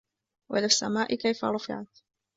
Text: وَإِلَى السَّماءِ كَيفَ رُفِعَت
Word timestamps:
وَإِلَى 0.51 0.65
السَّماءِ 0.65 1.15
كَيفَ 1.15 1.45
رُفِعَت 1.45 1.99